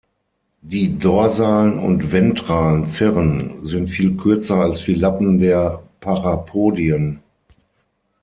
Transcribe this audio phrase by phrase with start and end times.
[0.63, 7.19] Die dorsalen und ventralen Cirren sind viel kürzer als die Lappen der Parapodien.